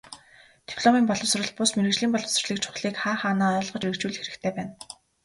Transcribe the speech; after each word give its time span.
Дипломын 0.67 1.05
боловсрол 1.07 1.51
бус, 1.57 1.69
мэргэжлийн 1.75 2.13
боловсролыг 2.13 2.59
чухлыг 2.63 2.95
хаа 3.01 3.15
хаанаа 3.21 3.53
ойлгож 3.57 3.77
хэрэгжүүлэх 3.83 4.21
хэрэгтэй 4.23 4.51
байна. 4.57 4.73